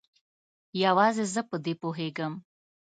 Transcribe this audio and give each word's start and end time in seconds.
یوازې 0.83 1.25
زه 1.33 1.41
په 1.49 1.55
دې 1.65 1.73
پوهیږم 1.81 2.33